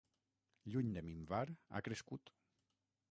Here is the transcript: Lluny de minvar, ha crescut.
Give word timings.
Lluny 0.75 0.89
de 0.95 1.03
minvar, 1.09 1.43
ha 1.75 1.83
crescut. 1.91 2.33